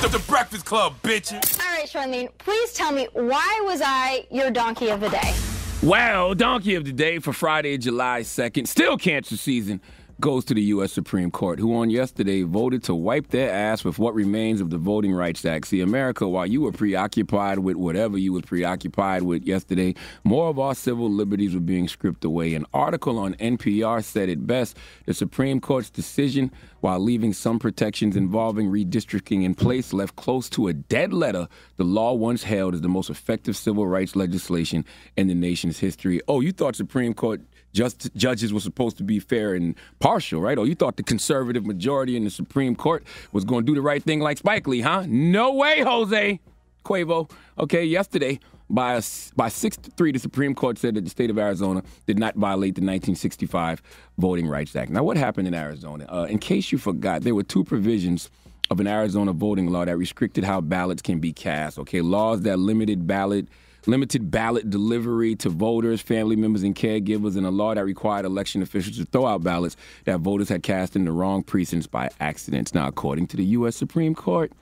[0.00, 1.58] The, the Breakfast Club, bitches.
[1.60, 5.34] All right, Charlene, please tell me why was I your donkey of the day?
[5.82, 9.80] Well, donkey of the day for Friday, July 2nd, still cancer season,
[10.20, 10.92] goes to the U.S.
[10.92, 14.76] Supreme Court, who on yesterday voted to wipe their ass with what remains of the
[14.76, 15.68] Voting Rights Act.
[15.68, 20.58] See, America, while you were preoccupied with whatever you were preoccupied with yesterday, more of
[20.58, 22.54] our civil liberties were being stripped away.
[22.54, 24.76] An article on NPR said it best
[25.06, 30.66] the Supreme Court's decision, while leaving some protections involving redistricting in place, left close to
[30.66, 31.46] a dead letter
[31.76, 34.84] the law once held as the most effective civil rights legislation
[35.16, 36.20] in the nation's history.
[36.26, 37.40] Oh, you thought Supreme Court
[37.72, 40.58] just judges were supposed to be fair and partial, right?
[40.58, 43.82] Or you thought the conservative majority in the Supreme Court was going to do the
[43.82, 45.04] right thing like Spike Lee, huh?
[45.06, 46.40] No way, Jose
[46.84, 47.30] Quavo.
[47.58, 48.40] Okay, yesterday
[48.70, 49.02] by a,
[49.34, 52.34] by six to three, the Supreme Court said that the state of Arizona did not
[52.34, 53.82] violate the 1965
[54.18, 54.90] Voting Rights Act.
[54.90, 56.06] Now, what happened in Arizona?
[56.08, 58.30] Uh, in case you forgot, there were two provisions
[58.70, 61.78] of an Arizona voting law that restricted how ballots can be cast.
[61.78, 63.48] Okay, laws that limited ballot
[63.88, 68.62] limited ballot delivery to voters, family members, and caregivers, and a law that required election
[68.62, 72.74] officials to throw out ballots that voters had cast in the wrong precincts by accident.
[72.74, 73.76] Now, according to the U.S.
[73.76, 74.52] Supreme Court,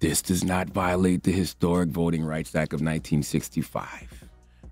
[0.00, 4.24] this does not violate the historic Voting Rights Act of 1965.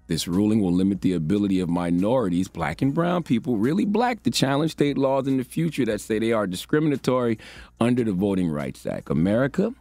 [0.06, 4.31] This ruling will limit the ability of minorities, black and brown people, really black, to
[4.31, 7.39] challenge state laws in the future that say they are discriminatory
[7.81, 9.09] under the Voting Rights Act.
[9.09, 9.73] America,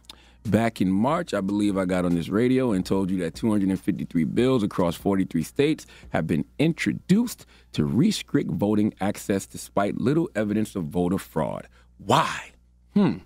[0.44, 4.24] back in March, I believe I got on this radio and told you that 253
[4.24, 10.84] bills across 43 states have been introduced to restrict voting access despite little evidence of
[10.84, 11.68] voter fraud.
[11.98, 12.52] Why?
[12.94, 13.18] Hmm,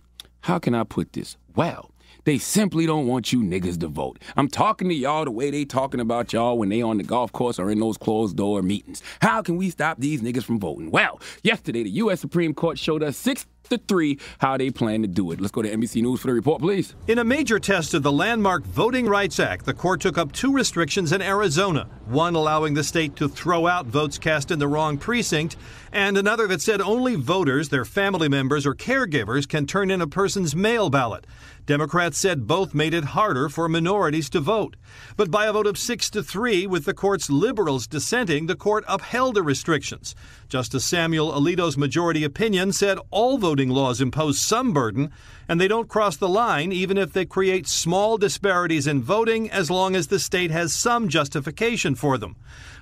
[0.42, 1.36] how can I put this?
[1.54, 1.90] Well,
[2.24, 4.20] they simply don't want you niggas to vote.
[4.36, 7.32] I'm talking to y'all the way they talking about y'all when they on the golf
[7.32, 9.02] course or in those closed door meetings.
[9.20, 10.90] How can we stop these niggas from voting?
[10.90, 12.20] Well, yesterday the U.S.
[12.20, 15.40] Supreme Court showed us six to three how they plan to do it.
[15.40, 16.94] Let's go to NBC News for the report, please.
[17.06, 20.52] In a major test of the landmark Voting Rights Act, the court took up two
[20.52, 24.96] restrictions in Arizona one allowing the state to throw out votes cast in the wrong
[24.96, 25.56] precinct,
[25.92, 30.06] and another that said only voters, their family members, or caregivers can turn in a
[30.06, 31.26] person's mail ballot.
[31.66, 34.74] Democrats said both made it harder for minorities to vote.
[35.18, 38.84] But by a vote of 6 to 3, with the court's liberals dissenting, the court
[38.88, 40.14] upheld the restrictions.
[40.48, 45.10] Justice Samuel Alito's majority opinion said all voting laws impose some burden,
[45.48, 49.68] and they don't cross the line even if they create small disparities in voting as
[49.68, 52.36] long as the state has some justification for them.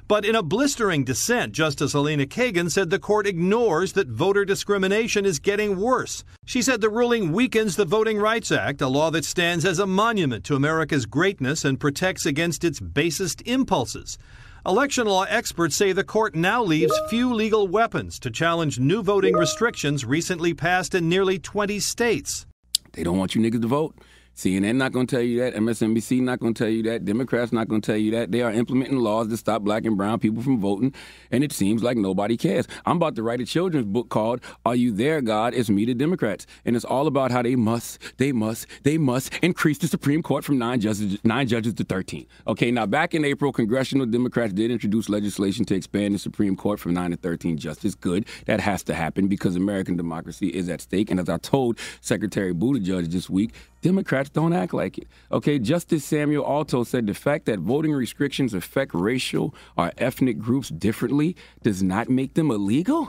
[0.07, 5.25] But in a blistering dissent, Justice Elena Kagan said the court ignores that voter discrimination
[5.25, 6.25] is getting worse.
[6.45, 9.87] She said the ruling weakens the Voting Rights Act, a law that stands as a
[9.87, 14.19] monument to America's greatness and protects against its basest impulses.
[14.67, 19.33] Election law experts say the court now leaves few legal weapons to challenge new voting
[19.37, 22.47] restrictions recently passed in nearly 20 states.
[22.93, 23.95] They don't want you niggas to vote.
[24.37, 25.55] CNN not going to tell you that.
[25.55, 27.07] MSNBC not going to tell you that.
[27.07, 28.33] Democrats not going to tell you that.
[28.33, 30.93] They are implementing laws to stop black and brown people from voting,
[31.31, 32.69] and it seems like nobody cares.
[32.85, 35.95] I'm about to write a children's book called "Are You There, God?" It's me, the
[35.95, 40.23] Democrats, and it's all about how they must, they must, they must increase the Supreme
[40.23, 42.27] Court from nine judges, nine judges to 13.
[42.47, 46.79] Okay, now back in April, congressional Democrats did introduce legislation to expand the Supreme Court
[46.79, 47.95] from nine to 13 justices.
[47.95, 51.11] Good, that has to happen because American democracy is at stake.
[51.11, 53.55] And as I told Secretary Buttigieg this week,
[53.87, 55.09] Democrats don't act like it.
[55.31, 60.69] Okay, Justice Samuel Alito said the fact that voting restrictions affect racial or ethnic groups
[60.69, 63.09] differently does not make them illegal.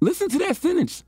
[0.00, 1.04] Listen to that sentence.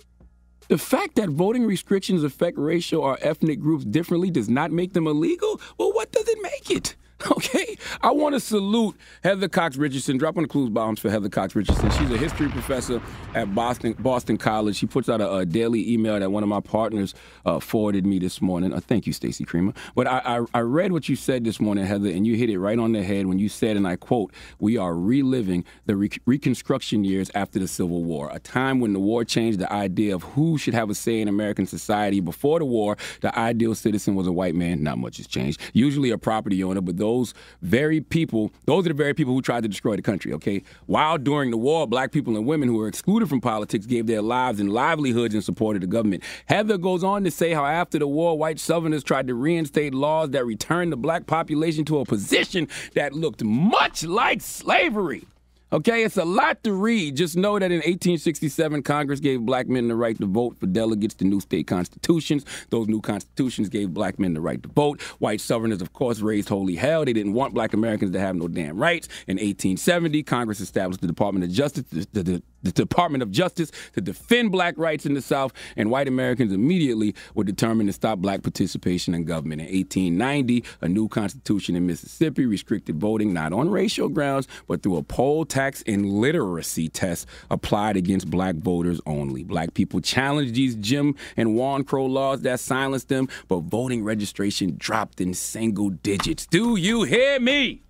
[0.68, 5.06] The fact that voting restrictions affect racial or ethnic groups differently does not make them
[5.06, 5.60] illegal?
[5.76, 6.96] Well, what does it make it?
[7.32, 10.19] Okay, I want to salute Heather Cox Richardson.
[10.19, 11.90] Drop on the clues bombs for Heather Cox Richardson.
[11.92, 13.00] She's a history professor
[13.34, 14.76] at Boston Boston College.
[14.76, 17.14] She puts out a, a daily email that one of my partners
[17.46, 18.72] uh, forwarded me this morning.
[18.72, 19.72] Uh, thank you, Stacey Creamer.
[19.94, 22.58] But I, I, I read what you said this morning, Heather, and you hit it
[22.58, 26.10] right on the head when you said, and I quote, "We are reliving the re-
[26.26, 30.22] Reconstruction years after the Civil War, a time when the war changed the idea of
[30.22, 32.20] who should have a say in American society.
[32.20, 34.82] Before the war, the ideal citizen was a white man.
[34.82, 35.60] Not much has changed.
[35.72, 39.43] Usually a property owner, but those those very people, those are the very people who
[39.43, 40.62] tried to destroy the country, okay?
[40.87, 44.23] While during the war, black people and women who were excluded from politics gave their
[44.23, 46.23] lives and livelihoods in support of the government.
[46.47, 50.31] Heather goes on to say how after the war, white Southerners tried to reinstate laws
[50.31, 55.25] that returned the black population to a position that looked much like slavery.
[55.72, 57.16] Okay, it's a lot to read.
[57.16, 61.14] Just know that in 1867, Congress gave black men the right to vote for delegates
[61.14, 62.44] to new state constitutions.
[62.69, 65.00] Those new constitutions gave black men the right to vote.
[65.19, 67.06] White Southerners, of course, raised holy hell.
[67.06, 69.08] They didn't want black Americans to have no damn rights.
[69.26, 74.00] In 1870, Congress established the Department of Justice, the, the, the Department of Justice to
[74.00, 78.43] defend black rights in the South, and white Americans immediately were determined to stop black
[78.43, 79.61] participation in government.
[79.61, 84.97] In 1890, a new constitution in Mississippi restricted voting not on racial grounds, but through
[84.97, 89.44] a poll tax and literacy test applied against black voters only.
[89.44, 94.76] Black people challenged these Jim and Juan Crow laws that silenced them, but voting registration
[94.79, 96.47] dropped in single digits.
[96.47, 97.82] Do you hear me?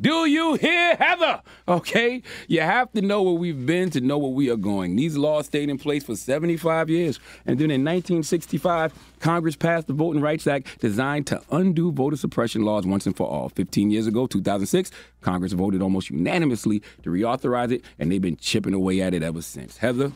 [0.00, 1.42] Do you hear Heather?
[1.66, 4.94] Okay, you have to know where we've been to know where we are going.
[4.94, 7.18] These laws stayed in place for 75 years.
[7.46, 12.62] And then in 1965, Congress passed the Voting Rights Act designed to undo voter suppression
[12.62, 13.48] laws once and for all.
[13.48, 18.74] 15 years ago, 2006, Congress voted almost unanimously to reauthorize it, and they've been chipping
[18.74, 19.78] away at it ever since.
[19.78, 20.12] Heather,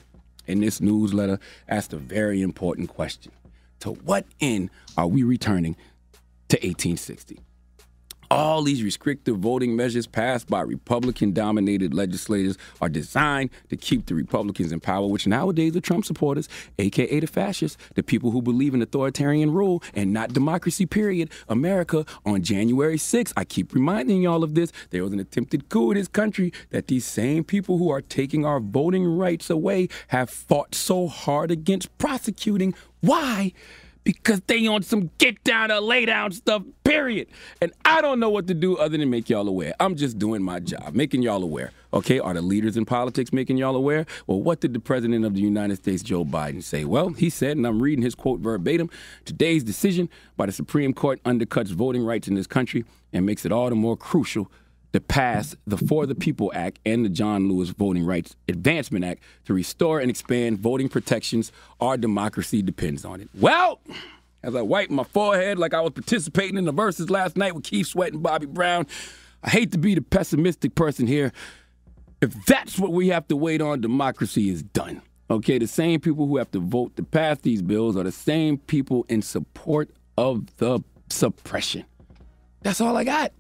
[0.47, 3.33] in this newsletter, asked a very important question
[3.81, 5.75] To what end are we returning
[6.51, 7.41] to 1860?
[8.33, 14.15] All these restrictive voting measures passed by Republican dominated legislators are designed to keep the
[14.15, 16.49] Republicans in power, which nowadays are Trump supporters,
[16.79, 21.31] aka the fascists, the people who believe in authoritarian rule and not democracy, period.
[21.51, 25.91] America on January 6th, I keep reminding y'all of this, there was an attempted coup
[25.91, 30.31] in this country that these same people who are taking our voting rights away have
[30.31, 32.73] fought so hard against prosecuting.
[33.01, 33.53] Why?
[34.05, 37.29] Because they on some get down or lay down stuff, period.
[37.61, 39.75] And I don't know what to do other than make y'all aware.
[39.81, 41.73] I'm just doing my job, making y'all aware.
[41.95, 44.07] Okay, are the leaders in politics making y'all aware?
[44.27, 46.85] Well, what did the President of the United States, Joe Biden, say?
[46.85, 48.91] Well, he said, and I'm reading his quote verbatim
[49.25, 53.53] today's decision by the Supreme Court undercuts voting rights in this country and makes it
[53.53, 54.51] all the more crucial
[54.93, 59.23] to pass the For the People Act and the John Lewis Voting Rights Advancement Act
[59.47, 61.51] to restore and expand voting protections.
[61.81, 63.29] Our democracy depends on it.
[63.39, 63.81] Well,
[64.43, 67.65] as I wipe my forehead like I was participating in the Verzuz last night with
[67.65, 68.87] Keith Sweat and Bobby Brown,
[69.43, 71.33] I hate to be the pessimistic person here.
[72.21, 75.03] If that's what we have to wait on, democracy is done.
[75.31, 78.59] Okay, the same people who have to vote to pass these bills are the same
[78.59, 81.85] people in support of the suppression.
[82.61, 83.33] That's all I got.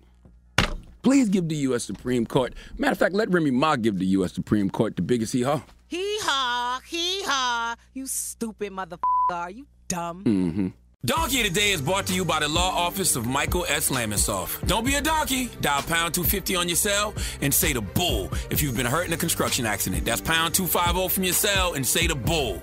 [1.02, 1.85] Please give the U.S.
[1.85, 2.54] Supreme Court.
[2.78, 4.32] Matter of fact, let Remy Ma give the U.S.
[4.32, 5.62] Supreme Court the biggest hee haw.
[5.88, 7.75] Hee haw, hee haw.
[7.92, 8.99] You stupid motherfucker.
[9.30, 10.25] Are you dumb?
[10.25, 10.68] Mm-hmm.
[11.04, 13.90] Donkey today is brought to you by the law office of Michael S.
[13.90, 14.64] Lamonsoff.
[14.68, 15.50] Don't be a donkey.
[15.61, 19.12] Dial pound 250 on your cell and say the bull if you've been hurt in
[19.12, 20.04] a construction accident.
[20.04, 22.62] That's pound 250 from your cell and say the bull.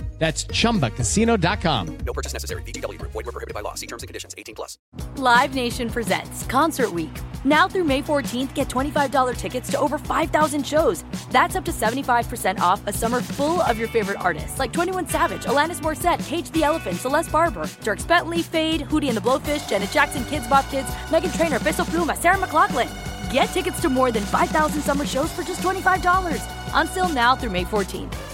[0.21, 1.97] That's chumbacasino.com.
[2.05, 2.61] No purchase necessary.
[2.61, 3.11] VGW Group.
[3.11, 3.73] Void were prohibited by law.
[3.73, 4.35] See terms and conditions.
[4.37, 4.77] 18 plus.
[5.15, 7.09] Live Nation presents Concert Week.
[7.43, 11.03] Now through May 14th, get $25 tickets to over 5,000 shows.
[11.31, 15.45] That's up to 75% off a summer full of your favorite artists like 21 Savage,
[15.45, 19.89] Alanis Morissette, Cage the Elephant, Celeste Barber, Dierks Bentley, Feid, Hootie and the Blowfish, Janet
[19.89, 22.91] Jackson, Kidz Bop Kids, Meghan Trainor, Peso Pluma, Sarah McLachlan.
[23.33, 26.45] Get tickets to more than 5,000 summer shows for just $25.
[26.75, 28.30] Until now through May 14th.